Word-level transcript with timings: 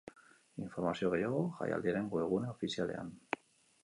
Informazio 0.67 1.11
gehiago, 1.15 1.41
jaialdiaren 1.59 2.07
webgune 2.15 2.49
ofizialean. 2.55 3.13